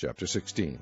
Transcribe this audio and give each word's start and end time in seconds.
Chapter 0.00 0.28
16. 0.28 0.78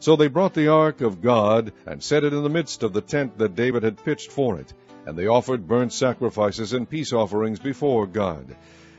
So 0.00 0.16
they 0.16 0.28
brought 0.28 0.52
the 0.52 0.68
ark 0.68 1.00
of 1.00 1.22
God, 1.22 1.72
and 1.86 2.02
set 2.02 2.24
it 2.24 2.34
in 2.34 2.42
the 2.42 2.50
midst 2.50 2.82
of 2.82 2.92
the 2.92 3.00
tent 3.00 3.38
that 3.38 3.54
David 3.54 3.82
had 3.82 4.04
pitched 4.04 4.30
for 4.30 4.60
it, 4.60 4.74
and 5.06 5.16
they 5.16 5.28
offered 5.28 5.66
burnt 5.66 5.94
sacrifices 5.94 6.74
and 6.74 6.86
peace 6.86 7.14
offerings 7.14 7.58
before 7.58 8.06
God. 8.06 8.54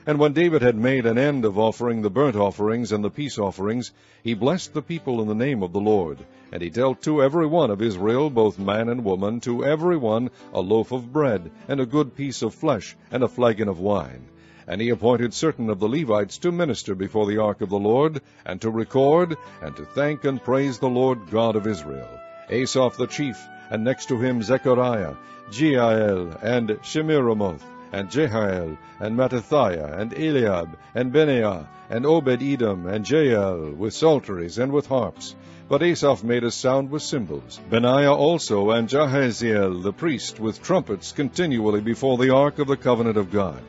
And 0.08 0.18
when 0.18 0.34
David 0.34 0.63
had 0.63 0.76
made 0.76 1.05
an 1.05 1.20
end 1.20 1.46
of 1.46 1.60
offering 1.60 2.02
the 2.02 2.10
burnt 2.10 2.36
offerings 2.36 2.92
and 2.92 3.04
the 3.04 3.12
peace 3.12 3.38
offerings, 3.38 3.92
he 4.24 4.34
blessed 4.34 4.74
the 4.74 4.82
people 4.82 5.21
in 5.21 5.28
the 5.28 5.36
name 5.36 5.62
of 5.62 5.73
the 5.73 5.80
Lord. 5.80 6.18
And 6.52 6.64
he 6.64 6.71
dealt 6.71 7.04
to 7.04 7.21
every 7.21 7.46
one 7.46 7.70
of 7.70 7.84
Israel, 7.84 8.32
both 8.32 8.57
man 8.57 8.89
and 8.89 9.04
woman, 9.04 9.41
to 9.41 9.64
every 9.64 9.96
one 9.96 10.32
a 10.55 10.59
loaf 10.59 10.91
of 10.91 11.14
bread, 11.14 11.52
and 11.68 11.80
a 11.80 11.86
good 11.86 12.16
piece 12.16 12.41
of 12.41 12.55
flesh, 12.55 12.96
and 13.12 13.21
a 13.21 13.28
flagon 13.28 13.68
of 13.68 13.80
wine. 13.80 14.28
And 14.68 14.80
he 14.80 14.89
appointed 14.89 15.34
certain 15.34 15.70
of 15.70 15.80
the 15.80 15.89
Levites 15.89 16.38
to 16.39 16.52
minister 16.52 16.96
before 16.96 17.25
the 17.25 17.38
ark 17.38 17.62
of 17.62 17.70
the 17.70 17.80
Lord, 17.80 18.21
and 18.46 18.62
to 18.62 18.70
record, 18.70 19.38
and 19.62 19.76
to 19.76 19.86
thank 19.86 20.26
and 20.26 20.44
praise 20.44 20.80
the 20.80 20.89
Lord 20.89 21.30
God 21.31 21.55
of 21.55 21.68
Israel. 21.68 22.09
Asaph 22.49 22.98
the 22.98 23.08
chief, 23.08 23.38
and 23.70 23.84
next 23.84 24.08
to 24.08 24.20
him 24.20 24.44
Zechariah, 24.44 25.16
Jeiel, 25.49 26.38
and 26.44 26.70
Shemiramoth, 26.84 27.62
and 27.91 28.09
Jehiel, 28.09 28.77
and 28.99 29.18
Mattithiah, 29.18 29.99
and 29.99 30.13
Eliab, 30.13 30.77
and 30.96 31.12
Benaiah, 31.12 31.68
and 31.90 32.05
Obed-Edom, 32.05 32.88
and 32.88 33.05
Jeiel, 33.05 33.76
with 33.76 33.93
psalteries 33.93 34.57
and 34.57 34.71
with 34.71 34.88
harps. 34.88 35.35
But 35.68 35.84
Asaph 35.84 36.23
made 36.23 36.43
a 36.43 36.52
sound 36.52 36.90
with 36.91 37.02
cymbals. 37.02 37.59
Benaiah 37.70 38.13
also, 38.13 38.71
and 38.71 38.90
Jahaziel 38.90 39.82
the 39.82 39.93
priest, 39.93 40.40
with 40.40 40.62
trumpets 40.62 41.12
continually 41.12 41.82
before 41.82 42.18
the 42.18 42.34
ark 42.34 42.59
of 42.59 42.68
the 42.68 42.77
covenant 42.77 43.18
of 43.18 43.32
God. 43.32 43.62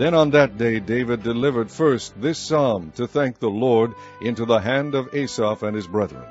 Then 0.00 0.14
on 0.14 0.30
that 0.30 0.56
day 0.56 0.80
David 0.80 1.22
delivered 1.22 1.70
first 1.70 2.18
this 2.22 2.38
psalm 2.38 2.90
to 2.96 3.06
thank 3.06 3.38
the 3.38 3.50
Lord 3.50 3.92
into 4.22 4.46
the 4.46 4.58
hand 4.58 4.94
of 4.94 5.14
Asaph 5.14 5.62
and 5.62 5.76
his 5.76 5.86
brethren. 5.86 6.24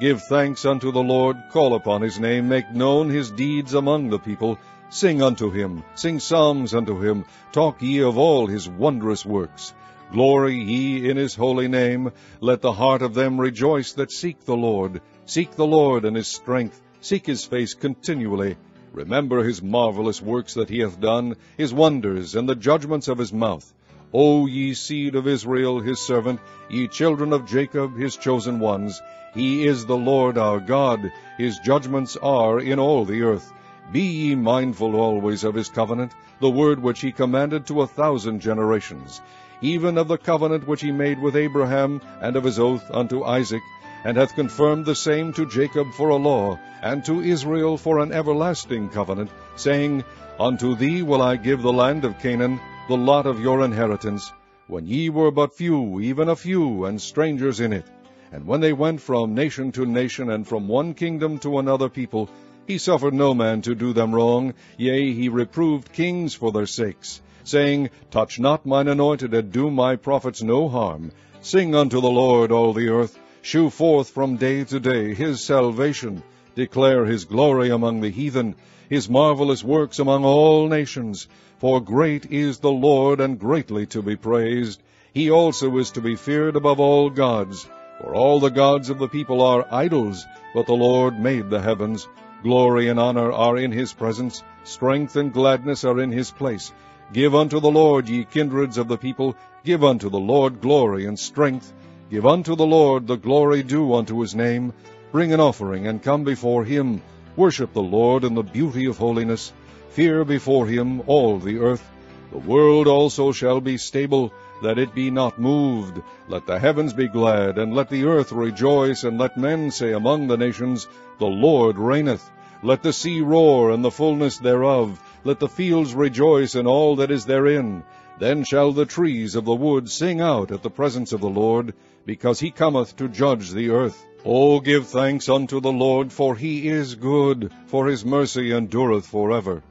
Give 0.00 0.22
thanks 0.22 0.64
unto 0.64 0.90
the 0.90 1.02
Lord, 1.02 1.36
call 1.52 1.74
upon 1.74 2.00
his 2.00 2.18
name, 2.18 2.48
make 2.48 2.70
known 2.70 3.10
his 3.10 3.30
deeds 3.30 3.74
among 3.74 4.08
the 4.08 4.18
people. 4.18 4.58
Sing 4.88 5.20
unto 5.20 5.50
him, 5.50 5.84
sing 5.96 6.18
psalms 6.18 6.72
unto 6.72 6.98
him, 6.98 7.26
talk 7.52 7.82
ye 7.82 8.00
of 8.00 8.16
all 8.16 8.46
his 8.46 8.70
wondrous 8.70 9.26
works. 9.26 9.74
Glory 10.10 10.56
ye 10.56 11.10
in 11.10 11.18
his 11.18 11.34
holy 11.34 11.68
name. 11.68 12.10
Let 12.40 12.62
the 12.62 12.72
heart 12.72 13.02
of 13.02 13.12
them 13.12 13.38
rejoice 13.38 13.92
that 13.92 14.12
seek 14.12 14.46
the 14.46 14.56
Lord. 14.56 15.02
Seek 15.26 15.50
the 15.56 15.66
Lord 15.66 16.06
and 16.06 16.16
his 16.16 16.28
strength. 16.28 16.80
Seek 17.02 17.26
his 17.26 17.44
face 17.44 17.74
continually. 17.74 18.56
Remember 18.94 19.42
his 19.42 19.60
marvelous 19.60 20.22
works 20.22 20.54
that 20.54 20.68
he 20.70 20.78
hath 20.78 21.00
done, 21.00 21.34
his 21.58 21.74
wonders, 21.74 22.36
and 22.36 22.48
the 22.48 22.54
judgments 22.54 23.08
of 23.08 23.18
his 23.18 23.32
mouth. 23.32 23.74
O 24.12 24.46
ye 24.46 24.72
seed 24.72 25.16
of 25.16 25.26
Israel, 25.26 25.80
his 25.80 25.98
servant, 25.98 26.38
ye 26.70 26.86
children 26.86 27.32
of 27.32 27.44
Jacob, 27.44 27.96
his 27.96 28.16
chosen 28.16 28.60
ones, 28.60 29.02
he 29.34 29.66
is 29.66 29.84
the 29.84 29.96
Lord 29.96 30.38
our 30.38 30.60
God, 30.60 31.10
his 31.36 31.58
judgments 31.58 32.16
are 32.18 32.60
in 32.60 32.78
all 32.78 33.04
the 33.04 33.22
earth. 33.22 33.52
Be 33.90 34.02
ye 34.02 34.34
mindful 34.36 34.94
always 34.94 35.42
of 35.42 35.56
his 35.56 35.68
covenant, 35.68 36.12
the 36.40 36.50
word 36.50 36.80
which 36.80 37.00
he 37.00 37.10
commanded 37.10 37.66
to 37.66 37.82
a 37.82 37.88
thousand 37.88 38.40
generations, 38.40 39.20
even 39.60 39.98
of 39.98 40.08
the 40.08 40.18
covenant 40.18 40.66
which 40.66 40.80
he 40.80 40.90
made 40.92 41.20
with 41.20 41.36
Abraham, 41.36 42.00
and 42.20 42.36
of 42.36 42.44
his 42.44 42.58
oath 42.58 42.84
unto 42.90 43.24
Isaac, 43.24 43.62
and 44.04 44.16
hath 44.16 44.34
confirmed 44.34 44.84
the 44.84 44.94
same 44.94 45.32
to 45.32 45.46
Jacob 45.46 45.92
for 45.92 46.10
a 46.10 46.16
law, 46.16 46.58
and 46.82 47.04
to 47.04 47.20
Israel 47.20 47.78
for 47.78 48.00
an 48.00 48.12
everlasting 48.12 48.88
covenant, 48.88 49.30
saying, 49.56 50.04
Unto 50.38 50.74
thee 50.74 51.02
will 51.02 51.22
I 51.22 51.36
give 51.36 51.62
the 51.62 51.72
land 51.72 52.04
of 52.04 52.18
Canaan, 52.18 52.60
the 52.88 52.96
lot 52.96 53.26
of 53.26 53.40
your 53.40 53.64
inheritance, 53.64 54.32
when 54.66 54.86
ye 54.86 55.08
were 55.08 55.30
but 55.30 55.54
few, 55.54 56.00
even 56.00 56.28
a 56.28 56.36
few, 56.36 56.84
and 56.84 57.00
strangers 57.00 57.60
in 57.60 57.72
it. 57.72 57.86
And 58.32 58.46
when 58.46 58.60
they 58.60 58.72
went 58.72 59.00
from 59.00 59.34
nation 59.34 59.72
to 59.72 59.86
nation, 59.86 60.28
and 60.28 60.46
from 60.46 60.68
one 60.68 60.94
kingdom 60.94 61.38
to 61.38 61.58
another 61.58 61.88
people, 61.88 62.28
he 62.66 62.78
suffered 62.78 63.14
no 63.14 63.32
man 63.32 63.62
to 63.62 63.74
do 63.74 63.92
them 63.92 64.14
wrong, 64.14 64.54
yea, 64.76 65.12
he 65.12 65.28
reproved 65.28 65.92
kings 65.92 66.34
for 66.34 66.50
their 66.50 66.66
sakes, 66.66 67.22
saying, 67.44 67.90
Touch 68.10 68.40
not 68.40 68.66
mine 68.66 68.88
anointed, 68.88 69.32
and 69.32 69.52
do 69.52 69.70
my 69.70 69.96
prophets 69.96 70.42
no 70.42 70.68
harm. 70.68 71.12
Sing 71.40 71.74
unto 71.74 72.00
the 72.00 72.10
Lord, 72.10 72.50
all 72.50 72.72
the 72.72 72.88
earth. 72.88 73.18
Shew 73.42 73.68
forth 73.68 74.08
from 74.08 74.36
day 74.36 74.64
to 74.64 74.80
day 74.80 75.14
his 75.14 75.44
salvation. 75.44 76.22
Declare 76.54 77.04
his 77.04 77.26
glory 77.26 77.68
among 77.68 78.00
the 78.00 78.10
heathen, 78.10 78.54
his 78.88 79.10
marvelous 79.10 79.62
works 79.62 79.98
among 79.98 80.24
all 80.24 80.68
nations. 80.68 81.28
For 81.58 81.80
great 81.80 82.32
is 82.32 82.58
the 82.58 82.72
Lord, 82.72 83.20
and 83.20 83.38
greatly 83.38 83.86
to 83.86 84.02
be 84.02 84.16
praised. 84.16 84.82
He 85.12 85.30
also 85.30 85.76
is 85.78 85.90
to 85.92 86.00
be 86.00 86.16
feared 86.16 86.56
above 86.56 86.80
all 86.80 87.10
gods. 87.10 87.68
For 88.00 88.14
all 88.14 88.40
the 88.40 88.50
gods 88.50 88.90
of 88.90 88.98
the 88.98 89.08
people 89.08 89.40
are 89.42 89.66
idols, 89.70 90.26
but 90.54 90.66
the 90.66 90.74
Lord 90.74 91.20
made 91.20 91.50
the 91.50 91.60
heavens. 91.60 92.08
Glory 92.42 92.88
and 92.88 92.98
honor 92.98 93.32
are 93.32 93.56
in 93.56 93.72
his 93.72 93.92
presence, 93.92 94.42
strength 94.64 95.16
and 95.16 95.32
gladness 95.32 95.84
are 95.84 96.00
in 96.00 96.10
his 96.10 96.30
place. 96.30 96.72
Give 97.12 97.34
unto 97.34 97.60
the 97.60 97.70
Lord, 97.70 98.08
ye 98.08 98.24
kindreds 98.24 98.78
of 98.78 98.88
the 98.88 98.96
people, 98.96 99.36
give 99.64 99.84
unto 99.84 100.08
the 100.08 100.18
Lord 100.18 100.60
glory 100.60 101.06
and 101.06 101.18
strength. 101.18 101.72
Give 102.10 102.26
unto 102.26 102.56
the 102.56 102.66
Lord 102.66 103.06
the 103.06 103.16
glory 103.16 103.62
due 103.62 103.94
unto 103.94 104.20
his 104.20 104.34
name. 104.34 104.72
Bring 105.12 105.32
an 105.32 105.40
offering, 105.40 105.86
and 105.86 106.02
come 106.02 106.24
before 106.24 106.64
him. 106.64 107.02
Worship 107.36 107.72
the 107.72 107.82
Lord 107.82 108.24
in 108.24 108.34
the 108.34 108.42
beauty 108.42 108.86
of 108.86 108.98
holiness. 108.98 109.52
Fear 109.90 110.24
before 110.24 110.66
him 110.66 111.02
all 111.06 111.38
the 111.38 111.58
earth. 111.58 111.88
The 112.32 112.38
world 112.38 112.88
also 112.88 113.30
shall 113.30 113.60
be 113.60 113.76
stable, 113.76 114.32
that 114.62 114.78
it 114.78 114.94
be 114.94 115.10
not 115.10 115.38
moved. 115.38 116.00
Let 116.28 116.46
the 116.46 116.58
heavens 116.58 116.92
be 116.92 117.06
glad, 117.06 117.58
and 117.58 117.74
let 117.74 117.90
the 117.90 118.06
earth 118.06 118.32
rejoice, 118.32 119.04
and 119.04 119.18
let 119.18 119.36
men 119.36 119.70
say 119.70 119.92
among 119.92 120.26
the 120.26 120.36
nations, 120.36 120.88
The 121.18 121.26
Lord 121.26 121.78
reigneth. 121.78 122.28
Let 122.62 122.82
the 122.82 122.92
sea 122.92 123.20
roar, 123.20 123.70
and 123.70 123.84
the 123.84 123.90
fullness 123.90 124.38
thereof. 124.38 125.00
Let 125.24 125.40
the 125.40 125.48
fields 125.48 125.94
rejoice, 125.94 126.54
and 126.54 126.68
all 126.68 126.96
that 126.96 127.10
is 127.10 127.24
therein. 127.24 127.82
Then 128.18 128.44
shall 128.44 128.72
the 128.72 128.84
trees 128.84 129.34
of 129.34 129.46
the 129.46 129.54
wood 129.54 129.90
sing 129.90 130.20
out 130.20 130.52
at 130.52 130.62
the 130.62 130.70
presence 130.70 131.12
of 131.12 131.20
the 131.20 131.30
Lord, 131.30 131.72
because 132.04 132.40
he 132.40 132.50
cometh 132.50 132.94
to 132.96 133.08
judge 133.08 133.50
the 133.50 133.70
earth. 133.70 134.04
O 134.24 134.60
give 134.60 134.86
thanks 134.86 135.28
unto 135.28 135.60
the 135.60 135.72
Lord, 135.72 136.12
for 136.12 136.36
he 136.36 136.68
is 136.68 136.94
good, 136.94 137.50
for 137.66 137.86
his 137.86 138.04
mercy 138.04 138.52
endureth 138.52 139.06
for 139.06 139.32
ever. 139.32 139.62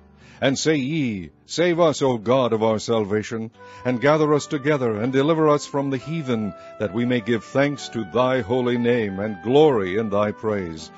And 0.42 0.58
say 0.60 0.76
ye, 0.76 1.30
Save 1.46 1.80
us, 1.80 2.02
O 2.02 2.18
God 2.18 2.52
of 2.52 2.64
our 2.64 2.80
salvation, 2.80 3.52
and 3.86 4.02
gather 4.02 4.34
us 4.34 4.48
together, 4.48 5.00
and 5.00 5.14
deliver 5.14 5.48
us 5.50 5.66
from 5.66 5.90
the 5.90 5.98
heathen, 5.98 6.54
that 6.80 6.94
we 6.94 7.06
may 7.06 7.22
give 7.22 7.44
thanks 7.44 7.90
to 7.90 8.04
thy 8.04 8.42
holy 8.42 8.78
name, 8.78 9.20
and 9.20 9.42
glory 9.44 9.98
in 9.98 10.10
thy 10.10 10.32
praise. 10.32 10.92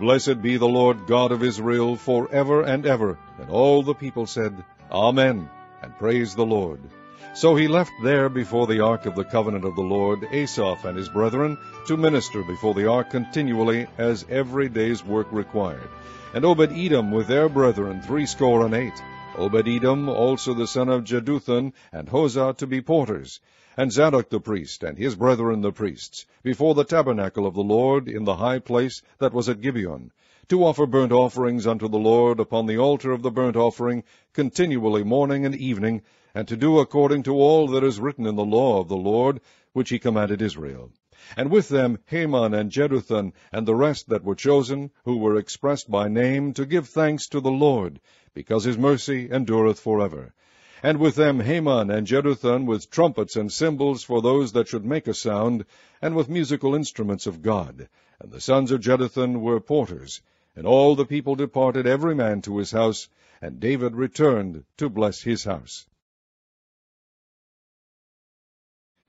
Blessed 0.00 0.40
be 0.40 0.56
the 0.56 0.66
Lord 0.66 1.06
God 1.06 1.30
of 1.30 1.42
Israel 1.42 1.94
for 1.94 2.26
ever 2.32 2.62
and 2.62 2.86
ever. 2.86 3.18
And 3.38 3.50
all 3.50 3.82
the 3.82 3.94
people 3.94 4.24
said, 4.24 4.64
Amen, 4.90 5.50
and 5.82 5.98
praise 5.98 6.34
the 6.34 6.46
Lord. 6.46 6.80
So 7.34 7.54
he 7.54 7.68
left 7.68 7.92
there 8.02 8.30
before 8.30 8.66
the 8.66 8.80
ark 8.80 9.04
of 9.04 9.14
the 9.14 9.24
covenant 9.24 9.66
of 9.66 9.76
the 9.76 9.82
Lord 9.82 10.26
Asaph 10.32 10.86
and 10.86 10.96
his 10.96 11.10
brethren 11.10 11.58
to 11.86 11.98
minister 11.98 12.42
before 12.42 12.72
the 12.72 12.88
ark 12.88 13.10
continually 13.10 13.88
as 13.98 14.24
every 14.30 14.70
day's 14.70 15.04
work 15.04 15.28
required. 15.30 15.90
And 16.32 16.46
Obed-Edom 16.46 17.12
with 17.12 17.26
their 17.26 17.50
brethren 17.50 18.00
threescore 18.00 18.64
and 18.64 18.72
eight. 18.72 19.02
Obed-Edom 19.40 20.06
also 20.06 20.52
the 20.52 20.66
son 20.66 20.90
of 20.90 21.02
Jeduthun, 21.04 21.72
and 21.94 22.10
Hosah 22.10 22.52
to 22.58 22.66
be 22.66 22.82
porters 22.82 23.40
and 23.74 23.90
Zadok 23.90 24.28
the 24.28 24.38
priest, 24.38 24.84
and 24.84 24.98
his 24.98 25.16
brethren 25.16 25.62
the 25.62 25.72
priests, 25.72 26.26
before 26.42 26.74
the 26.74 26.84
tabernacle 26.84 27.46
of 27.46 27.54
the 27.54 27.62
Lord 27.62 28.06
in 28.06 28.24
the 28.24 28.36
high 28.36 28.58
place 28.58 29.00
that 29.16 29.32
was 29.32 29.48
at 29.48 29.62
Gibeon, 29.62 30.12
to 30.48 30.62
offer 30.62 30.84
burnt 30.84 31.10
offerings 31.10 31.66
unto 31.66 31.88
the 31.88 31.98
Lord 31.98 32.38
upon 32.38 32.66
the 32.66 32.76
altar 32.76 33.12
of 33.12 33.22
the 33.22 33.30
burnt 33.30 33.56
offering, 33.56 34.04
continually 34.34 35.04
morning 35.04 35.46
and 35.46 35.54
evening, 35.54 36.02
and 36.34 36.46
to 36.46 36.54
do 36.54 36.78
according 36.78 37.22
to 37.22 37.32
all 37.32 37.66
that 37.68 37.82
is 37.82 37.98
written 37.98 38.26
in 38.26 38.36
the 38.36 38.44
law 38.44 38.80
of 38.80 38.88
the 38.88 38.96
Lord, 38.96 39.40
which 39.72 39.88
he 39.88 39.98
commanded 39.98 40.42
Israel. 40.42 40.90
And 41.36 41.50
with 41.50 41.68
them 41.68 41.98
Heman 42.06 42.54
and 42.54 42.70
Jeduthun, 42.70 43.32
and 43.52 43.66
the 43.66 43.74
rest 43.74 44.08
that 44.08 44.24
were 44.24 44.34
chosen, 44.34 44.90
who 45.04 45.18
were 45.18 45.36
expressed 45.36 45.90
by 45.90 46.08
name, 46.08 46.52
to 46.54 46.66
give 46.66 46.88
thanks 46.88 47.28
to 47.28 47.40
the 47.40 47.50
Lord, 47.50 48.00
because 48.34 48.64
his 48.64 48.78
mercy 48.78 49.30
endureth 49.30 49.80
for 49.80 50.00
ever 50.00 50.34
and 50.82 50.98
with 50.98 51.14
them 51.14 51.40
Heman 51.40 51.90
and 51.90 52.06
Jeduthun 52.06 52.64
with 52.66 52.90
trumpets 52.90 53.36
and 53.36 53.52
cymbals 53.52 54.02
for 54.02 54.22
those 54.22 54.52
that 54.52 54.68
should 54.68 54.84
make 54.84 55.06
a 55.06 55.14
sound, 55.14 55.66
and 56.00 56.16
with 56.16 56.28
musical 56.28 56.74
instruments 56.74 57.26
of 57.26 57.42
God. 57.42 57.88
And 58.18 58.32
the 58.32 58.40
sons 58.40 58.70
of 58.70 58.80
Jeduthun 58.80 59.40
were 59.40 59.60
porters. 59.60 60.22
And 60.56 60.66
all 60.66 60.96
the 60.96 61.04
people 61.04 61.36
departed 61.36 61.86
every 61.86 62.14
man 62.14 62.42
to 62.42 62.56
his 62.58 62.70
house, 62.70 63.08
and 63.42 63.60
David 63.60 63.94
returned 63.94 64.64
to 64.78 64.88
bless 64.88 65.22
his 65.22 65.44
house. 65.44 65.86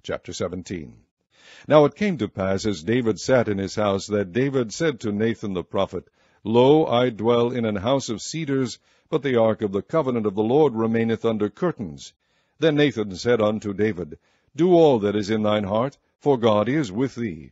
Chapter 0.04 0.34
17 0.34 0.94
Now 1.68 1.84
it 1.84 1.96
came 1.96 2.18
to 2.20 2.30
pass, 2.30 2.66
as 2.66 2.82
David 2.82 3.20
sat 3.20 3.50
in 3.50 3.58
his 3.58 3.76
house, 3.76 4.08
that 4.08 4.32
David 4.32 4.72
said 4.72 5.02
to 5.02 5.12
Nathan 5.12 5.52
the 5.52 5.66
prophet, 5.66 6.08
Lo, 6.46 6.86
I 6.86 7.10
dwell 7.10 7.52
in 7.52 7.66
an 7.66 7.76
house 7.76 8.08
of 8.08 8.22
cedars, 8.22 8.80
but 9.10 9.22
the 9.22 9.36
ark 9.36 9.62
of 9.62 9.74
the 9.74 9.82
covenant 9.82 10.26
of 10.26 10.36
the 10.36 10.44
Lord 10.44 10.76
remaineth 10.76 11.26
under 11.26 11.50
curtains. 11.50 12.14
Then 12.60 12.76
Nathan 12.76 13.14
said 13.18 13.42
unto 13.42 13.74
David, 13.74 14.18
Do 14.56 14.72
all 14.74 14.98
that 15.00 15.14
is 15.14 15.30
in 15.30 15.44
thine 15.44 15.66
heart, 15.66 15.98
for 16.22 16.38
God 16.38 16.70
is 16.70 16.90
with 16.90 17.16
thee. 17.16 17.52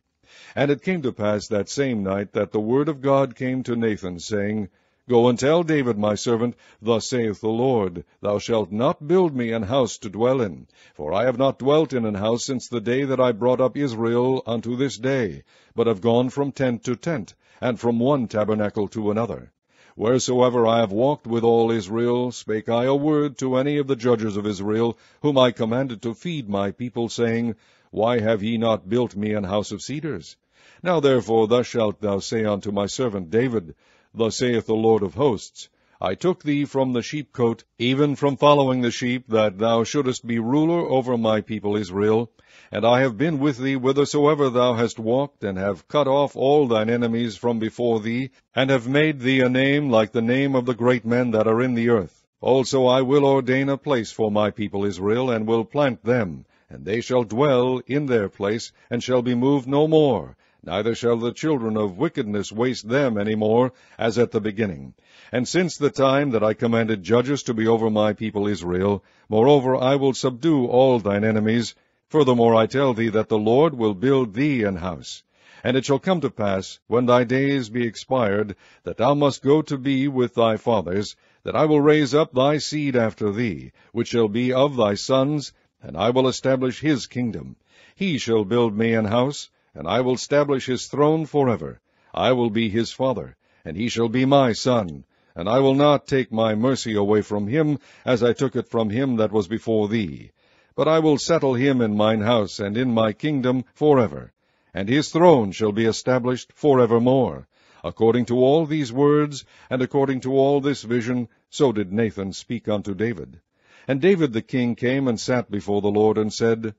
And 0.56 0.72
it 0.72 0.82
came 0.82 1.02
to 1.02 1.12
pass 1.12 1.50
that 1.50 1.68
same 1.68 2.02
night 2.02 2.32
that 2.32 2.54
the 2.54 2.62
word 2.62 2.88
of 2.88 3.02
God 3.02 3.36
came 3.36 3.64
to 3.64 3.76
Nathan, 3.76 4.20
saying, 4.20 4.70
Go 5.10 5.28
and 5.28 5.40
tell 5.40 5.64
David 5.64 5.98
my 5.98 6.14
servant, 6.14 6.56
Thus 6.84 7.10
saith 7.10 7.42
the 7.42 7.50
Lord, 7.50 8.06
Thou 8.22 8.38
shalt 8.38 8.72
not 8.72 9.08
build 9.08 9.36
me 9.36 9.52
an 9.52 9.64
house 9.64 9.98
to 9.98 10.08
dwell 10.08 10.40
in. 10.40 10.68
For 10.94 11.12
I 11.12 11.24
have 11.24 11.40
not 11.40 11.58
dwelt 11.58 11.94
in 11.94 12.06
an 12.06 12.14
house 12.14 12.46
since 12.46 12.68
the 12.68 12.80
day 12.80 13.06
that 13.06 13.20
I 13.20 13.32
brought 13.32 13.60
up 13.60 13.76
Israel 13.76 14.44
unto 14.46 14.76
this 14.76 15.00
day, 15.00 15.42
but 15.74 15.88
have 15.88 16.02
gone 16.02 16.30
from 16.30 16.52
tent 16.52 16.84
to 16.84 16.96
tent, 16.96 17.34
and 17.60 17.80
from 17.80 17.98
one 17.98 18.28
tabernacle 18.28 18.88
to 18.90 19.10
another. 19.10 19.52
Wheresoever 19.96 20.68
I 20.68 20.78
have 20.82 20.92
walked 20.92 21.26
with 21.26 21.44
all 21.44 21.72
Israel, 21.72 22.32
spake 22.32 22.70
I 22.70 22.84
a 22.84 22.94
word 22.94 23.36
to 23.40 23.56
any 23.56 23.78
of 23.78 23.88
the 23.88 23.96
judges 23.96 24.38
of 24.38 24.46
Israel, 24.46 24.96
whom 25.24 25.40
I 25.40 25.50
commanded 25.50 26.04
to 26.04 26.14
feed 26.14 26.48
my 26.48 26.70
people, 26.70 27.10
saying, 27.10 27.56
Why 27.90 28.20
have 28.20 28.44
ye 28.44 28.60
not 28.60 28.88
built 28.88 29.16
me 29.16 29.34
an 29.34 29.46
house 29.46 29.72
of 29.72 29.82
cedars? 29.82 30.38
Now 30.84 31.00
therefore 31.00 31.48
thus 31.48 31.66
shalt 31.66 32.00
thou 32.00 32.20
say 32.20 32.46
unto 32.46 32.72
my 32.72 32.86
servant 32.86 33.32
David, 33.32 33.74
Thus 34.12 34.38
saith 34.38 34.66
the 34.66 34.74
Lord 34.74 35.04
of 35.04 35.14
hosts, 35.14 35.70
I 36.02 36.16
took 36.16 36.42
thee 36.42 36.66
from 36.66 36.94
the 36.94 37.04
sheepcote, 37.04 37.64
even 37.78 38.16
from 38.16 38.38
following 38.38 38.82
the 38.82 38.90
sheep, 38.90 39.26
that 39.28 39.60
thou 39.60 39.84
shouldest 39.84 40.26
be 40.26 40.40
ruler 40.40 40.80
over 40.90 41.16
my 41.16 41.42
people 41.42 41.76
Israel. 41.76 42.32
And 42.72 42.86
I 42.86 43.02
have 43.02 43.20
been 43.20 43.38
with 43.38 43.60
thee 43.60 43.76
whithersoever 43.76 44.50
thou 44.50 44.74
hast 44.74 44.98
walked, 44.98 45.44
and 45.44 45.60
have 45.60 45.88
cut 45.88 46.08
off 46.08 46.36
all 46.36 46.68
thine 46.68 46.90
enemies 46.90 47.38
from 47.38 47.60
before 47.60 48.00
thee, 48.00 48.32
and 48.56 48.72
have 48.72 48.88
made 48.88 49.20
thee 49.20 49.42
a 49.42 49.50
name 49.50 49.92
like 49.92 50.12
the 50.12 50.24
name 50.24 50.56
of 50.56 50.66
the 50.66 50.74
great 50.74 51.06
men 51.06 51.30
that 51.32 51.48
are 51.48 51.62
in 51.62 51.76
the 51.76 51.90
earth. 51.90 52.26
Also 52.42 52.88
I 52.88 53.04
will 53.04 53.26
ordain 53.26 53.70
a 53.70 53.78
place 53.78 54.12
for 54.12 54.32
my 54.32 54.50
people 54.50 54.86
Israel, 54.86 55.30
and 55.30 55.46
will 55.46 55.66
plant 55.66 56.04
them, 56.04 56.46
and 56.68 56.84
they 56.84 57.02
shall 57.02 57.26
dwell 57.26 57.80
in 57.86 58.08
their 58.08 58.28
place, 58.28 58.72
and 58.90 59.04
shall 59.04 59.22
be 59.22 59.36
moved 59.36 59.68
no 59.68 59.88
more, 59.88 60.36
neither 60.64 60.94
shall 60.96 61.18
the 61.18 61.32
children 61.32 61.78
of 61.78 61.98
wickedness 61.98 62.52
waste 62.52 62.88
them 62.88 63.18
any 63.18 63.36
more, 63.36 63.72
as 63.98 64.18
at 64.18 64.32
the 64.32 64.42
beginning. 64.42 64.94
And 65.32 65.48
since 65.48 65.78
the 65.78 65.90
time 65.90 66.32
that 66.32 66.44
I 66.44 66.54
commanded 66.54 67.04
judges 67.04 67.44
to 67.44 67.54
be 67.54 67.68
over 67.68 67.90
my 67.90 68.14
people 68.14 68.48
Israel, 68.48 69.04
moreover 69.28 69.76
I 69.76 69.96
will 69.96 70.14
subdue 70.14 70.66
all 70.66 71.00
thine 71.00 71.24
enemies, 71.24 71.76
Furthermore 72.10 72.56
I 72.56 72.66
tell 72.66 72.96
thee 72.96 73.10
that 73.10 73.30
the 73.30 73.38
Lord 73.38 73.76
will 73.76 73.94
build 73.94 74.34
thee 74.34 74.64
an 74.64 74.78
house. 74.78 75.22
And 75.64 75.78
it 75.78 75.86
shall 75.86 76.00
come 76.00 76.22
to 76.22 76.32
pass, 76.32 76.80
when 76.88 77.06
thy 77.06 77.24
days 77.24 77.70
be 77.70 77.86
expired, 77.86 78.56
that 78.84 78.98
thou 78.98 79.14
must 79.14 79.44
go 79.44 79.62
to 79.62 79.78
be 79.78 80.08
with 80.08 80.34
thy 80.34 80.58
fathers, 80.58 81.16
that 81.44 81.56
I 81.56 81.66
will 81.66 81.82
raise 81.82 82.16
up 82.16 82.34
thy 82.34 82.58
seed 82.58 82.96
after 82.96 83.32
thee, 83.32 83.74
which 83.92 84.08
shall 84.08 84.28
be 84.28 84.52
of 84.52 84.76
thy 84.76 84.96
sons, 84.96 85.54
and 85.84 85.96
I 85.96 86.10
will 86.10 86.28
establish 86.28 86.80
his 86.80 87.06
kingdom. 87.06 87.58
He 87.94 88.18
shall 88.18 88.44
build 88.44 88.76
me 88.76 88.96
an 88.96 89.06
house, 89.06 89.52
and 89.76 89.88
I 89.88 90.02
will 90.02 90.16
establish 90.16 90.66
his 90.66 90.88
throne 90.88 91.26
forever. 91.26 91.80
I 92.14 92.32
will 92.32 92.50
be 92.50 92.70
his 92.70 92.92
father, 92.92 93.36
and 93.64 93.78
he 93.78 93.90
shall 93.90 94.10
be 94.10 94.26
my 94.26 94.54
son. 94.54 95.04
And 95.36 95.48
I 95.48 95.60
will 95.60 95.76
not 95.76 96.08
take 96.08 96.32
my 96.32 96.56
mercy 96.56 96.96
away 96.96 97.22
from 97.22 97.48
him, 97.48 97.80
as 98.04 98.24
I 98.24 98.34
took 98.34 98.56
it 98.56 98.68
from 98.68 98.90
him 98.90 99.18
that 99.18 99.32
was 99.32 99.48
before 99.48 99.88
thee. 99.88 100.32
But 100.76 100.88
I 100.88 101.00
will 101.00 101.18
settle 101.18 101.54
him 101.54 101.82
in 101.82 101.96
mine 101.96 102.22
house 102.22 102.60
and 102.60 102.76
in 102.78 102.94
my 102.94 103.14
kingdom 103.14 103.64
forever, 103.74 104.34
and 104.74 104.90
his 104.90 105.10
throne 105.10 105.52
shall 105.52 105.72
be 105.72 105.86
established 105.86 106.52
forevermore. 106.54 107.48
According 107.84 108.26
to 108.26 108.38
all 108.38 108.66
these 108.66 108.92
words, 108.92 109.46
and 109.70 109.82
according 109.82 110.22
to 110.22 110.34
all 110.36 110.62
this 110.62 110.84
vision, 110.84 111.30
so 111.50 111.72
did 111.72 111.94
Nathan 111.94 112.34
speak 112.34 112.68
unto 112.68 112.94
David. 112.94 113.40
And 113.88 114.02
David 114.02 114.34
the 114.34 114.42
king 114.42 114.76
came 114.76 115.08
and 115.08 115.20
sat 115.20 115.50
before 115.50 115.82
the 115.82 115.92
Lord, 115.92 116.18
and 116.18 116.34
said, 116.34 116.76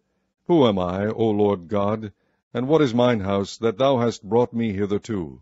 Who 0.47 0.67
am 0.67 0.79
I, 0.79 1.07
O 1.07 1.31
Lord 1.31 1.69
God? 1.69 2.13
And 2.53 2.67
what 2.67 2.83
is 2.83 2.93
mine 2.93 3.21
house, 3.21 3.57
that 3.59 3.79
thou 3.79 3.99
hast 3.99 4.29
brought 4.29 4.53
me 4.53 4.73
hitherto? 4.73 5.41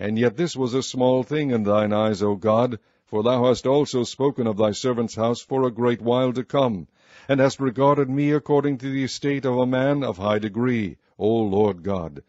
And 0.00 0.18
yet 0.18 0.38
this 0.38 0.56
was 0.56 0.72
a 0.72 0.82
small 0.82 1.22
thing 1.22 1.50
in 1.50 1.64
thine 1.64 1.92
eyes, 1.92 2.22
O 2.22 2.34
God, 2.34 2.78
for 3.04 3.22
thou 3.22 3.44
hast 3.44 3.66
also 3.66 4.04
spoken 4.04 4.46
of 4.46 4.56
thy 4.56 4.70
servant's 4.70 5.16
house 5.16 5.42
for 5.42 5.64
a 5.64 5.70
great 5.70 6.00
while 6.00 6.32
to 6.32 6.42
come, 6.42 6.88
and 7.28 7.40
hast 7.40 7.60
regarded 7.60 8.08
me 8.08 8.30
according 8.30 8.78
to 8.78 8.90
the 8.90 9.04
estate 9.04 9.44
of 9.44 9.58
a 9.58 9.66
man 9.66 10.02
of 10.02 10.16
high 10.16 10.38
degree, 10.38 10.96
O 11.18 11.28
Lord 11.28 11.82
God. 11.82 12.22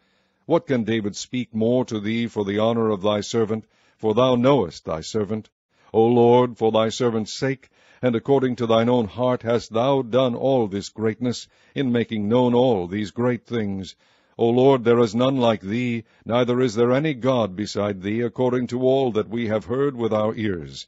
What 0.44 0.66
can 0.66 0.84
David 0.84 1.16
speak 1.16 1.54
more 1.54 1.86
to 1.86 1.98
thee 1.98 2.26
for 2.26 2.44
the 2.44 2.58
honour 2.58 2.90
of 2.90 3.00
thy 3.00 3.22
servant? 3.22 3.64
For 3.96 4.12
thou 4.12 4.34
knowest 4.34 4.84
thy 4.84 5.00
servant. 5.00 5.48
O 5.90 6.06
Lord, 6.06 6.58
for 6.58 6.70
thy 6.70 6.90
servant's 6.90 7.32
sake, 7.32 7.70
and 8.02 8.14
according 8.14 8.56
to 8.56 8.66
thine 8.66 8.90
own 8.90 9.06
heart 9.06 9.42
hast 9.42 9.72
thou 9.72 10.02
done 10.02 10.34
all 10.34 10.66
this 10.66 10.90
greatness, 10.90 11.48
in 11.74 11.90
making 11.90 12.28
known 12.28 12.54
all 12.54 12.86
these 12.86 13.10
great 13.10 13.46
things. 13.46 13.96
O 14.40 14.50
Lord, 14.50 14.84
there 14.84 15.00
is 15.00 15.16
none 15.16 15.38
like 15.38 15.62
thee, 15.62 16.04
neither 16.24 16.60
is 16.60 16.76
there 16.76 16.92
any 16.92 17.12
God 17.12 17.56
beside 17.56 18.02
thee, 18.02 18.20
according 18.20 18.68
to 18.68 18.82
all 18.82 19.10
that 19.10 19.28
we 19.28 19.48
have 19.48 19.64
heard 19.64 19.96
with 19.96 20.12
our 20.12 20.32
ears. 20.36 20.86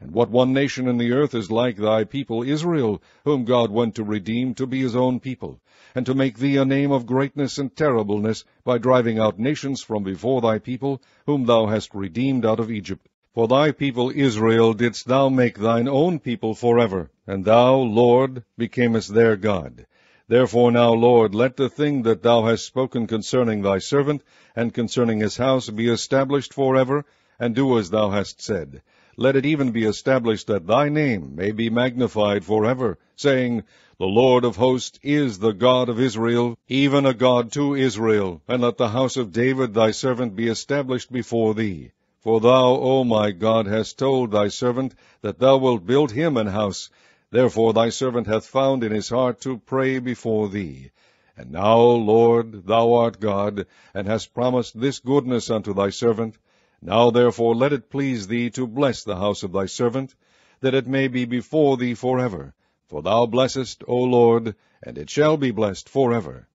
And 0.00 0.10
what 0.12 0.28
one 0.28 0.52
nation 0.52 0.86
in 0.86 0.98
the 0.98 1.12
earth 1.12 1.34
is 1.34 1.50
like 1.50 1.78
thy 1.78 2.04
people 2.04 2.42
Israel, 2.42 3.00
whom 3.24 3.46
God 3.46 3.70
went 3.70 3.94
to 3.94 4.04
redeem 4.04 4.52
to 4.56 4.66
be 4.66 4.82
his 4.82 4.94
own 4.94 5.18
people, 5.18 5.62
and 5.94 6.04
to 6.04 6.14
make 6.14 6.38
thee 6.38 6.58
a 6.58 6.66
name 6.66 6.92
of 6.92 7.06
greatness 7.06 7.56
and 7.56 7.74
terribleness, 7.74 8.44
by 8.64 8.76
driving 8.76 9.18
out 9.18 9.38
nations 9.38 9.82
from 9.82 10.02
before 10.02 10.42
thy 10.42 10.58
people, 10.58 11.00
whom 11.24 11.46
thou 11.46 11.64
hast 11.68 11.94
redeemed 11.94 12.44
out 12.44 12.60
of 12.60 12.70
Egypt. 12.70 13.08
For 13.32 13.48
thy 13.48 13.72
people 13.72 14.12
Israel 14.14 14.74
didst 14.74 15.06
thou 15.06 15.30
make 15.30 15.58
thine 15.58 15.88
own 15.88 16.18
people 16.18 16.54
forever, 16.54 17.10
and 17.26 17.46
thou, 17.46 17.76
Lord, 17.76 18.44
becamest 18.58 19.14
their 19.14 19.36
God. 19.36 19.86
Therefore 20.30 20.72
now, 20.72 20.94
Lord, 20.94 21.34
let 21.34 21.58
the 21.58 21.68
thing 21.68 22.02
that 22.04 22.22
thou 22.22 22.44
hast 22.44 22.64
spoken 22.64 23.06
concerning 23.06 23.60
thy 23.60 23.78
servant, 23.78 24.22
and 24.56 24.72
concerning 24.72 25.20
his 25.20 25.36
house, 25.36 25.68
be 25.68 25.88
established 25.88 26.54
forever, 26.54 27.04
and 27.38 27.54
do 27.54 27.78
as 27.78 27.90
thou 27.90 28.08
hast 28.08 28.40
said 28.40 28.80
let 29.20 29.36
it 29.36 29.44
even 29.44 29.70
be 29.70 29.84
established 29.84 30.46
that 30.46 30.66
thy 30.66 30.88
name 30.88 31.34
may 31.34 31.50
be 31.50 31.68
magnified 31.68 32.42
forever, 32.42 32.98
saying, 33.16 33.62
The 33.98 34.06
Lord 34.06 34.46
of 34.46 34.56
hosts 34.56 34.98
is 35.02 35.40
the 35.40 35.52
God 35.52 35.90
of 35.90 36.00
Israel, 36.00 36.56
even 36.68 37.04
a 37.04 37.12
God 37.12 37.52
to 37.52 37.74
Israel, 37.74 38.40
and 38.48 38.62
let 38.62 38.78
the 38.78 38.88
house 38.88 39.18
of 39.18 39.30
David 39.30 39.74
thy 39.74 39.90
servant 39.90 40.34
be 40.36 40.48
established 40.48 41.12
before 41.12 41.52
thee. 41.52 41.90
For 42.22 42.40
thou, 42.40 42.76
O 42.76 43.04
my 43.04 43.30
God, 43.30 43.66
hast 43.66 43.98
told 43.98 44.30
thy 44.30 44.48
servant 44.48 44.94
that 45.20 45.38
thou 45.38 45.58
wilt 45.58 45.84
build 45.84 46.12
him 46.12 46.38
an 46.38 46.46
house. 46.46 46.88
Therefore 47.32 47.72
thy 47.72 47.90
servant 47.90 48.26
hath 48.26 48.46
found 48.46 48.82
in 48.82 48.90
his 48.90 49.08
heart 49.08 49.40
to 49.42 49.58
pray 49.58 50.00
before 50.00 50.48
thee. 50.48 50.90
And 51.36 51.52
now, 51.52 51.80
Lord, 51.80 52.66
thou 52.66 52.92
art 52.92 53.20
God, 53.20 53.66
and 53.94 54.08
hast 54.08 54.34
promised 54.34 54.78
this 54.78 54.98
goodness 54.98 55.48
unto 55.48 55.72
thy 55.72 55.90
servant, 55.90 56.36
now 56.82 57.10
therefore 57.10 57.54
let 57.54 57.72
it 57.72 57.88
please 57.88 58.26
thee 58.26 58.50
to 58.50 58.66
bless 58.66 59.04
the 59.04 59.16
house 59.16 59.42
of 59.42 59.52
thy 59.52 59.66
servant, 59.66 60.14
that 60.60 60.74
it 60.74 60.86
may 60.86 61.08
be 61.08 61.24
before 61.24 61.76
thee 61.76 61.94
for 61.94 62.18
ever. 62.18 62.52
For 62.88 63.00
thou 63.00 63.26
blessest, 63.26 63.84
O 63.86 63.96
Lord, 63.96 64.56
and 64.82 64.98
it 64.98 65.08
shall 65.08 65.36
be 65.36 65.52
blessed 65.52 65.88
for 65.88 66.12
ever. 66.12 66.48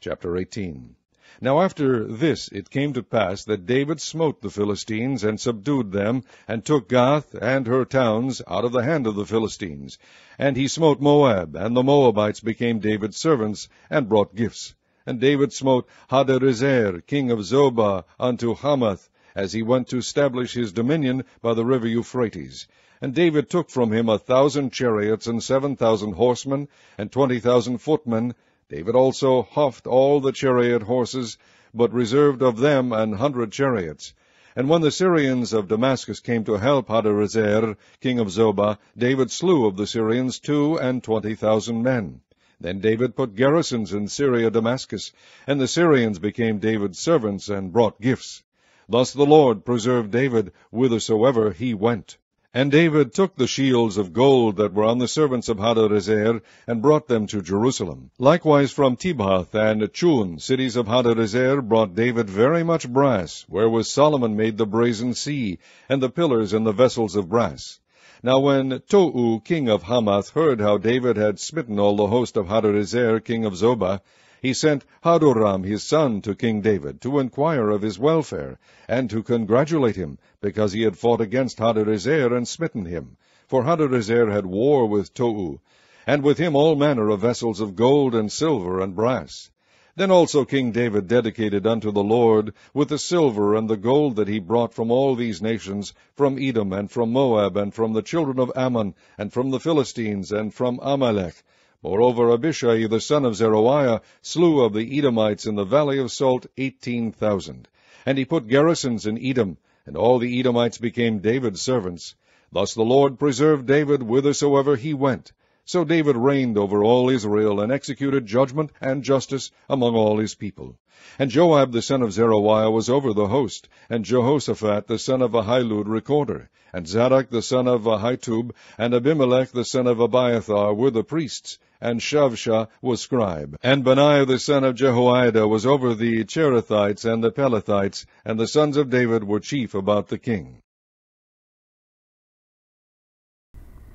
Chapter 0.00 0.36
18 0.36 0.96
Now 1.42 1.62
after 1.62 2.04
this 2.04 2.48
it 2.48 2.68
came 2.68 2.92
to 2.92 3.02
pass 3.02 3.44
that 3.44 3.64
David 3.64 3.98
smote 3.98 4.42
the 4.42 4.50
Philistines, 4.50 5.24
and 5.24 5.40
subdued 5.40 5.90
them, 5.90 6.22
and 6.46 6.62
took 6.62 6.88
Gath 6.90 7.34
and 7.40 7.66
her 7.66 7.86
towns 7.86 8.42
out 8.46 8.66
of 8.66 8.72
the 8.72 8.82
hand 8.82 9.06
of 9.06 9.14
the 9.14 9.24
Philistines. 9.24 9.96
And 10.38 10.54
he 10.54 10.68
smote 10.68 11.00
Moab, 11.00 11.56
and 11.56 11.74
the 11.74 11.82
Moabites 11.82 12.40
became 12.40 12.78
David's 12.78 13.16
servants, 13.16 13.68
and 13.88 14.06
brought 14.06 14.34
gifts. 14.34 14.74
And 15.06 15.18
David 15.18 15.54
smote 15.54 15.88
Hadarezer, 16.10 17.06
king 17.06 17.30
of 17.30 17.38
Zobah, 17.38 18.04
unto 18.18 18.54
Hamath, 18.54 19.08
as 19.34 19.54
he 19.54 19.62
went 19.62 19.88
to 19.88 19.96
establish 19.96 20.52
his 20.52 20.72
dominion 20.72 21.24
by 21.40 21.54
the 21.54 21.64
river 21.64 21.88
Euphrates. 21.88 22.68
And 23.00 23.14
David 23.14 23.48
took 23.48 23.70
from 23.70 23.92
him 23.92 24.10
a 24.10 24.18
thousand 24.18 24.74
chariots, 24.74 25.26
and 25.26 25.42
seven 25.42 25.74
thousand 25.74 26.12
horsemen, 26.12 26.68
and 26.98 27.10
twenty 27.10 27.40
thousand 27.40 27.78
footmen. 27.78 28.34
David 28.70 28.94
also 28.94 29.42
houghed 29.42 29.88
all 29.88 30.20
the 30.20 30.30
chariot 30.30 30.84
horses, 30.84 31.36
but 31.74 31.92
reserved 31.92 32.40
of 32.40 32.58
them 32.58 32.92
an 32.92 33.14
hundred 33.14 33.50
chariots. 33.50 34.14
And 34.54 34.68
when 34.68 34.80
the 34.80 34.92
Syrians 34.92 35.52
of 35.52 35.66
Damascus 35.66 36.20
came 36.20 36.44
to 36.44 36.54
help 36.54 36.86
Hadarezer, 36.86 37.76
king 38.00 38.20
of 38.20 38.28
Zobah, 38.30 38.78
David 38.96 39.32
slew 39.32 39.66
of 39.66 39.76
the 39.76 39.88
Syrians 39.88 40.38
two 40.38 40.78
and 40.78 41.02
twenty 41.02 41.34
thousand 41.34 41.82
men. 41.82 42.20
Then 42.60 42.78
David 42.78 43.16
put 43.16 43.34
garrisons 43.34 43.92
in 43.92 44.06
Syria 44.06 44.52
Damascus, 44.52 45.10
and 45.48 45.60
the 45.60 45.66
Syrians 45.66 46.20
became 46.20 46.60
David's 46.60 47.00
servants 47.00 47.48
and 47.48 47.72
brought 47.72 48.00
gifts. 48.00 48.44
Thus 48.88 49.12
the 49.12 49.26
Lord 49.26 49.64
preserved 49.64 50.12
David 50.12 50.52
whithersoever 50.70 51.50
he 51.50 51.74
went. 51.74 52.18
And 52.52 52.72
David 52.72 53.14
took 53.14 53.36
the 53.36 53.46
shields 53.46 53.96
of 53.96 54.12
gold 54.12 54.56
that 54.56 54.74
were 54.74 54.82
on 54.82 54.98
the 54.98 55.06
servants 55.06 55.48
of 55.48 55.58
Hadarezer, 55.58 56.42
and 56.66 56.82
brought 56.82 57.06
them 57.06 57.28
to 57.28 57.40
Jerusalem. 57.40 58.10
Likewise 58.18 58.72
from 58.72 58.96
Tibhath 58.96 59.54
and 59.54 59.92
Chun, 59.92 60.40
cities 60.40 60.74
of 60.74 60.86
Hadarezer, 60.86 61.62
brought 61.62 61.94
David 61.94 62.28
very 62.28 62.64
much 62.64 62.92
brass, 62.92 63.46
wherewith 63.48 63.86
Solomon 63.86 64.36
made 64.36 64.58
the 64.58 64.66
brazen 64.66 65.14
sea, 65.14 65.58
and 65.88 66.02
the 66.02 66.10
pillars 66.10 66.52
and 66.52 66.66
the 66.66 66.72
vessels 66.72 67.14
of 67.14 67.28
brass. 67.28 67.78
Now 68.20 68.40
when 68.40 68.82
Tou 68.88 69.40
king 69.44 69.68
of 69.68 69.84
Hamath 69.84 70.30
heard 70.30 70.60
how 70.60 70.76
David 70.76 71.16
had 71.16 71.38
smitten 71.38 71.78
all 71.78 71.94
the 71.94 72.08
host 72.08 72.36
of 72.36 72.48
Hadarezer 72.48 73.24
king 73.24 73.44
of 73.44 73.54
Zobah, 73.54 74.00
he 74.42 74.54
sent 74.54 74.86
Hadoram 75.04 75.64
his 75.64 75.82
son 75.82 76.22
to 76.22 76.34
King 76.34 76.62
David 76.62 76.98
to 77.02 77.18
inquire 77.18 77.68
of 77.68 77.82
his 77.82 77.98
welfare, 77.98 78.58
and 78.88 79.10
to 79.10 79.22
congratulate 79.22 79.96
him, 79.96 80.16
because 80.40 80.72
he 80.72 80.80
had 80.80 80.96
fought 80.96 81.20
against 81.20 81.58
Hadarezer 81.58 82.34
and 82.34 82.48
smitten 82.48 82.86
him. 82.86 83.18
For 83.46 83.64
Hadarezer 83.64 84.30
had 84.30 84.46
war 84.46 84.86
with 84.86 85.12
Tou, 85.12 85.60
and 86.06 86.22
with 86.22 86.38
him 86.38 86.56
all 86.56 86.74
manner 86.74 87.10
of 87.10 87.20
vessels 87.20 87.60
of 87.60 87.76
gold 87.76 88.14
and 88.14 88.32
silver 88.32 88.80
and 88.80 88.96
brass. 88.96 89.50
Then 89.94 90.10
also 90.10 90.46
King 90.46 90.72
David 90.72 91.06
dedicated 91.06 91.66
unto 91.66 91.92
the 91.92 92.02
Lord 92.02 92.54
with 92.72 92.88
the 92.88 92.98
silver 92.98 93.54
and 93.54 93.68
the 93.68 93.76
gold 93.76 94.16
that 94.16 94.28
he 94.28 94.38
brought 94.38 94.72
from 94.72 94.90
all 94.90 95.16
these 95.16 95.42
nations, 95.42 95.92
from 96.14 96.38
Edom, 96.38 96.72
and 96.72 96.90
from 96.90 97.12
Moab, 97.12 97.58
and 97.58 97.74
from 97.74 97.92
the 97.92 98.00
children 98.00 98.38
of 98.38 98.50
Ammon, 98.56 98.94
and 99.18 99.30
from 99.30 99.50
the 99.50 99.60
Philistines, 99.60 100.32
and 100.32 100.54
from 100.54 100.80
Amalek. 100.80 101.42
Moreover, 101.82 102.30
Abishai 102.30 102.86
the 102.88 103.00
son 103.00 103.24
of 103.24 103.36
Zeruiah 103.36 104.02
slew 104.20 104.60
of 104.60 104.74
the 104.74 104.98
Edomites 104.98 105.46
in 105.46 105.54
the 105.54 105.64
valley 105.64 105.98
of 105.98 106.12
Salt 106.12 106.44
eighteen 106.58 107.10
thousand. 107.10 107.68
And 108.04 108.18
he 108.18 108.26
put 108.26 108.48
garrisons 108.48 109.06
in 109.06 109.18
Edom, 109.18 109.56
and 109.86 109.96
all 109.96 110.18
the 110.18 110.38
Edomites 110.38 110.76
became 110.76 111.20
David's 111.20 111.62
servants. 111.62 112.14
Thus 112.52 112.74
the 112.74 112.84
Lord 112.84 113.18
preserved 113.18 113.66
David 113.66 114.02
whithersoever 114.02 114.76
he 114.76 114.92
went. 114.92 115.32
So 115.64 115.84
David 115.84 116.18
reigned 116.18 116.58
over 116.58 116.84
all 116.84 117.08
Israel, 117.08 117.60
and 117.60 117.72
executed 117.72 118.26
judgment 118.26 118.72
and 118.80 119.02
justice 119.02 119.50
among 119.68 119.94
all 119.94 120.18
his 120.18 120.34
people. 120.34 120.76
And 121.18 121.30
Joab 121.30 121.72
the 121.72 121.80
son 121.80 122.02
of 122.02 122.12
Zeruiah 122.12 122.70
was 122.70 122.90
over 122.90 123.14
the 123.14 123.28
host, 123.28 123.70
and 123.88 124.04
Jehoshaphat 124.04 124.86
the 124.86 124.98
son 124.98 125.22
of 125.22 125.32
Ahilud 125.32 125.86
recorder, 125.86 126.50
and 126.74 126.86
Zadok 126.86 127.30
the 127.30 127.40
son 127.40 127.66
of 127.66 127.84
Ahitub, 127.84 128.52
and 128.76 128.92
Abimelech 128.92 129.50
the 129.50 129.64
son 129.64 129.86
of 129.86 129.98
Abiathar 129.98 130.74
were 130.74 130.90
the 130.90 131.04
priests, 131.04 131.58
and 131.80 132.00
Shavsha 132.00 132.68
was 132.82 133.00
scribe. 133.00 133.56
And 133.62 133.84
Benaiah 133.84 134.26
the 134.26 134.38
son 134.38 134.64
of 134.64 134.74
Jehoiada 134.74 135.46
was 135.48 135.64
over 135.64 135.94
the 135.94 136.24
Cherethites 136.24 137.10
and 137.10 137.24
the 137.24 137.32
Pelethites, 137.32 138.04
and 138.24 138.38
the 138.38 138.48
sons 138.48 138.76
of 138.76 138.90
David 138.90 139.24
were 139.24 139.40
chief 139.40 139.74
about 139.74 140.08
the 140.08 140.18
king. 140.18 140.60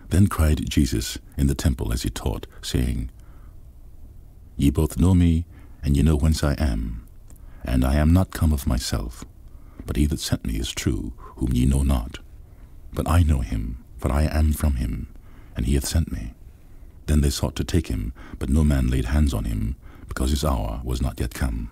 Then 0.10 0.27
cried 0.27 0.70
Jesus 0.70 1.18
in 1.38 1.48
the 1.48 1.56
temple 1.56 1.92
as 1.92 2.04
he 2.04 2.10
taught, 2.10 2.48
saying, 2.62 3.10
Ye 4.56 4.70
both 4.70 4.98
know 4.98 5.13
me, 5.13 5.46
and 5.84 5.98
ye 5.98 6.04
know 6.04 6.15
whence 6.15 6.44
I 6.44 6.54
am. 6.54 7.08
And 7.63 7.84
I 7.84 7.96
am 7.96 8.13
not 8.13 8.32
come 8.32 8.54
of 8.54 8.68
myself, 8.68 9.25
but 9.86 9.98
he 9.98 10.06
that 10.06 10.20
sent 10.20 10.46
me 10.46 10.56
is 10.58 10.72
true, 10.72 11.13
whom 11.38 11.51
ye 11.51 11.65
know 11.65 11.84
not. 11.84 12.20
But 12.94 13.10
I 13.10 13.24
know 13.24 13.42
him, 13.42 13.84
for 13.98 14.12
I 14.12 14.24
am 14.24 14.54
from 14.54 14.75
him, 14.75 15.13
and 15.56 15.65
he 15.65 15.74
hath 15.75 15.86
sent 15.86 16.12
me. 16.12 16.34
Then 17.05 17.21
they 17.21 17.29
sought 17.29 17.55
to 17.57 17.63
take 17.63 17.88
him, 17.88 18.13
but 18.39 18.50
no 18.50 18.63
man 18.63 18.88
laid 18.88 19.05
hands 19.05 19.33
on 19.33 19.45
him, 19.45 19.75
because 20.07 20.31
his 20.31 20.43
hour 20.43 20.81
was 20.83 21.01
not 21.01 21.19
yet 21.19 21.33
come. 21.33 21.69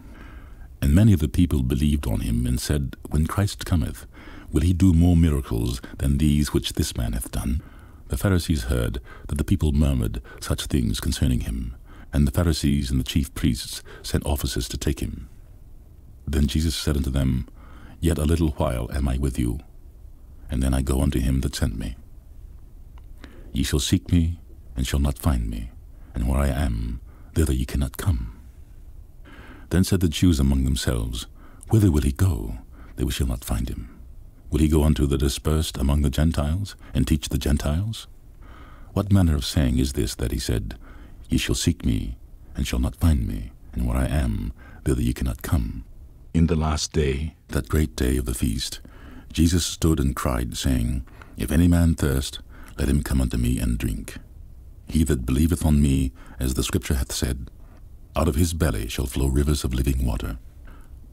And 0.82 0.94
many 0.94 1.14
of 1.14 1.20
the 1.20 1.28
people 1.28 1.64
believed 1.64 2.08
on 2.08 2.20
him, 2.22 2.46
and 2.46 2.60
said, 2.60 2.96
When 3.10 3.26
Christ 3.26 3.66
cometh, 3.66 4.06
will 4.52 4.62
he 4.62 4.74
do 4.74 4.94
more 4.94 5.16
miracles 5.16 5.82
than 5.98 6.18
these 6.18 6.54
which 6.54 6.74
this 6.74 6.96
man 6.96 7.14
hath 7.14 7.32
done? 7.32 7.62
The 8.10 8.18
Pharisees 8.18 8.64
heard 8.66 9.00
that 9.28 9.38
the 9.38 9.44
people 9.44 9.72
murmured 9.72 10.22
such 10.40 10.66
things 10.68 11.00
concerning 11.00 11.42
him, 11.42 11.76
and 12.12 12.28
the 12.28 12.32
Pharisees 12.32 12.92
and 12.92 13.00
the 13.00 13.06
chief 13.06 13.34
priests 13.34 13.82
sent 14.04 14.26
officers 14.26 14.70
to 14.70 14.78
take 14.78 15.00
him. 15.00 15.30
Then 16.28 16.48
Jesus 16.48 16.76
said 16.76 16.96
unto 16.96 17.10
them, 17.10 17.48
Yet 18.00 18.18
a 18.18 18.26
little 18.26 18.50
while 18.50 18.92
am 18.94 19.08
I 19.08 19.18
with 19.18 19.40
you, 19.40 19.60
and 20.52 20.62
then 20.62 20.74
I 20.74 20.82
go 20.82 21.02
unto 21.02 21.20
him 21.20 21.42
that 21.42 21.56
sent 21.56 21.78
me. 21.78 21.96
Ye 23.52 23.64
shall 23.64 23.80
seek 23.80 24.12
me, 24.12 24.40
and 24.76 24.86
shall 24.88 25.00
not 25.00 25.20
find 25.20 25.50
me, 25.50 25.72
and 26.14 26.28
where 26.28 26.40
I 26.40 26.48
am, 26.48 27.02
thither 27.34 27.54
ye 27.54 27.66
cannot 27.66 27.98
come. 27.98 28.40
Then 29.70 29.84
said 29.84 30.02
the 30.02 30.10
Jews 30.10 30.40
among 30.40 30.64
themselves, 30.64 31.28
Whither 31.70 31.92
will 31.92 32.02
he 32.02 32.12
go, 32.12 32.60
that 32.96 33.06
we 33.06 33.12
shall 33.12 33.28
not 33.28 33.44
find 33.44 33.70
him? 33.70 33.90
Will 34.50 34.60
he 34.60 34.68
go 34.68 34.84
unto 34.84 35.08
the 35.08 35.18
dispersed 35.18 35.78
among 35.78 36.04
the 36.04 36.12
Gentiles, 36.12 36.76
and 36.94 37.08
teach 37.08 37.30
the 37.30 37.40
Gentiles? 37.40 38.08
What 38.94 39.12
manner 39.12 39.36
of 39.36 39.46
saying 39.46 39.80
is 39.80 39.94
this 39.94 40.14
that 40.16 40.32
he 40.32 40.38
said, 40.40 40.78
Ye 41.30 41.40
shall 41.40 41.56
seek 41.56 41.84
me, 41.84 42.18
and 42.56 42.68
shall 42.68 42.80
not 42.80 42.96
find 42.96 43.28
me, 43.28 43.52
and 43.74 43.88
where 43.88 43.98
I 43.98 44.06
am, 44.06 44.54
thither 44.86 45.02
ye 45.02 45.14
cannot 45.14 45.42
come? 45.42 45.86
In 46.34 46.48
the 46.48 46.56
last 46.56 46.94
day, 46.94 47.36
that 47.48 47.70
great 47.70 47.96
day 47.96 48.18
of 48.18 48.26
the 48.26 48.36
feast, 48.36 48.80
Jesus 49.32 49.66
stood 49.66 50.00
and 50.00 50.16
cried, 50.16 50.56
saying, 50.56 51.04
If 51.38 51.52
any 51.52 51.68
man 51.68 51.96
thirst, 51.96 52.40
let 52.78 52.90
him 52.90 53.02
come 53.02 53.22
unto 53.22 53.38
me 53.38 53.58
and 53.58 53.78
drink. 53.78 54.18
He 54.94 55.04
that 55.06 55.26
believeth 55.26 55.66
on 55.66 55.82
me, 55.82 56.12
as 56.40 56.54
the 56.54 56.62
Scripture 56.62 56.94
hath 56.94 57.12
said, 57.12 57.50
out 58.16 58.28
of 58.28 58.36
his 58.36 58.54
belly 58.54 58.88
shall 58.88 59.08
flow 59.08 59.26
rivers 59.26 59.64
of 59.64 59.74
living 59.74 60.06
water. 60.06 60.38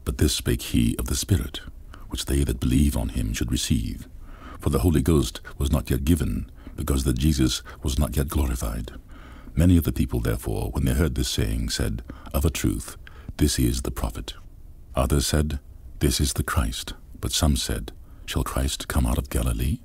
But 0.05 0.19
this 0.19 0.35
spake 0.35 0.61
he 0.61 0.95
of 0.99 1.07
the 1.07 1.15
Spirit, 1.15 1.61
which 2.09 2.25
they 2.25 2.43
that 2.43 2.59
believe 2.59 2.95
on 2.95 3.09
him 3.09 3.33
should 3.33 3.51
receive. 3.51 4.07
For 4.59 4.69
the 4.69 4.81
Holy 4.85 5.01
Ghost 5.01 5.41
was 5.57 5.71
not 5.71 5.89
yet 5.89 6.05
given, 6.05 6.51
because 6.75 7.05
that 7.05 7.17
Jesus 7.17 7.63
was 7.81 7.97
not 7.97 8.15
yet 8.15 8.27
glorified. 8.27 8.91
Many 9.55 9.77
of 9.77 9.83
the 9.83 9.91
people, 9.91 10.19
therefore, 10.19 10.69
when 10.69 10.85
they 10.85 10.93
heard 10.93 11.15
this 11.15 11.29
saying, 11.29 11.69
said, 11.71 12.03
Of 12.35 12.45
a 12.45 12.51
truth, 12.51 12.97
this 13.37 13.57
is 13.57 13.81
the 13.81 13.89
prophet. 13.89 14.35
Others 14.93 15.25
said, 15.25 15.59
This 15.97 16.21
is 16.21 16.33
the 16.33 16.43
Christ. 16.43 16.93
But 17.19 17.31
some 17.31 17.55
said, 17.55 17.93
Shall 18.27 18.43
Christ 18.43 18.87
come 18.87 19.07
out 19.07 19.17
of 19.17 19.31
Galilee? 19.31 19.79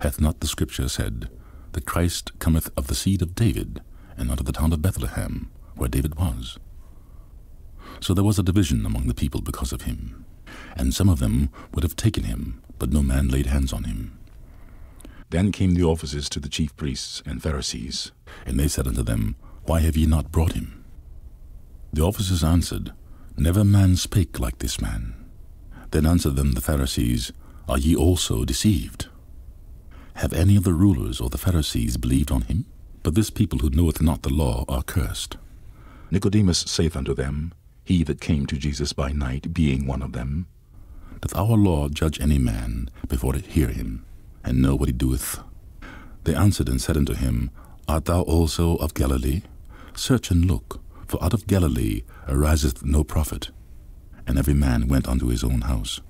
Hath 0.00 0.20
not 0.20 0.40
the 0.40 0.48
Scripture 0.48 0.88
said, 0.88 1.30
that 1.74 1.86
Christ 1.86 2.36
cometh 2.38 2.70
of 2.76 2.88
the 2.88 2.94
seed 2.94 3.22
of 3.22 3.34
David, 3.34 3.82
and 4.16 4.30
out 4.30 4.40
of 4.40 4.46
the 4.46 4.52
town 4.52 4.72
of 4.72 4.82
Bethlehem, 4.82 5.50
where 5.76 5.88
David 5.88 6.16
was? 6.16 6.58
So 8.00 8.14
there 8.14 8.24
was 8.24 8.38
a 8.38 8.42
division 8.42 8.84
among 8.84 9.06
the 9.06 9.14
people 9.14 9.40
because 9.40 9.72
of 9.72 9.82
him 9.82 10.24
and 10.76 10.94
some 10.94 11.08
of 11.08 11.18
them 11.18 11.50
would 11.72 11.84
have 11.84 11.96
taken 11.96 12.24
him, 12.24 12.62
but 12.78 12.92
no 12.92 13.02
man 13.02 13.28
laid 13.28 13.46
hands 13.46 13.72
on 13.72 13.84
him. 13.84 14.18
Then 15.30 15.52
came 15.52 15.74
the 15.74 15.84
officers 15.84 16.28
to 16.30 16.40
the 16.40 16.48
chief 16.48 16.76
priests 16.76 17.22
and 17.26 17.42
Pharisees, 17.42 18.12
and 18.46 18.58
they 18.58 18.68
said 18.68 18.86
unto 18.86 19.02
them, 19.02 19.36
Why 19.64 19.80
have 19.80 19.96
ye 19.96 20.06
not 20.06 20.32
brought 20.32 20.52
him? 20.52 20.84
The 21.92 22.02
officers 22.02 22.44
answered, 22.44 22.92
Never 23.36 23.64
man 23.64 23.96
spake 23.96 24.38
like 24.38 24.58
this 24.58 24.80
man. 24.80 25.14
Then 25.90 26.06
answered 26.06 26.36
them 26.36 26.52
the 26.52 26.60
Pharisees, 26.60 27.32
Are 27.68 27.78
ye 27.78 27.96
also 27.96 28.44
deceived? 28.44 29.08
Have 30.14 30.32
any 30.32 30.56
of 30.56 30.64
the 30.64 30.72
rulers 30.72 31.20
or 31.20 31.28
the 31.28 31.38
Pharisees 31.38 31.96
believed 31.96 32.30
on 32.30 32.42
him? 32.42 32.66
But 33.02 33.14
this 33.14 33.30
people 33.30 33.58
who 33.58 33.70
knoweth 33.70 34.00
not 34.00 34.22
the 34.22 34.32
law 34.32 34.64
are 34.68 34.82
cursed. 34.82 35.36
Nicodemus 36.10 36.58
saith 36.60 36.96
unto 36.96 37.14
them, 37.14 37.52
He 37.84 38.04
that 38.04 38.20
came 38.20 38.46
to 38.46 38.56
Jesus 38.56 38.92
by 38.92 39.12
night, 39.12 39.52
being 39.52 39.86
one 39.86 40.02
of 40.02 40.12
them, 40.12 40.46
Doth 41.20 41.34
our 41.34 41.56
law 41.56 41.88
judge 41.88 42.20
any 42.20 42.38
man 42.38 42.90
before 43.08 43.34
it 43.34 43.46
hear 43.46 43.68
him, 43.68 44.04
and 44.44 44.62
know 44.62 44.74
what 44.74 44.88
he 44.88 44.92
doeth? 44.92 45.40
They 46.24 46.34
answered 46.34 46.68
and 46.68 46.80
said 46.80 46.96
unto 46.96 47.14
him, 47.14 47.50
Art 47.88 48.06
thou 48.06 48.22
also 48.22 48.76
of 48.76 48.94
Galilee? 48.94 49.42
Search 49.94 50.30
and 50.30 50.44
look, 50.44 50.80
for 51.06 51.22
out 51.22 51.34
of 51.34 51.46
Galilee 51.46 52.02
ariseth 52.28 52.84
no 52.84 53.04
prophet. 53.04 53.50
And 54.26 54.38
every 54.38 54.54
man 54.54 54.88
went 54.88 55.08
unto 55.08 55.26
his 55.26 55.44
own 55.44 55.62
house. 55.62 56.00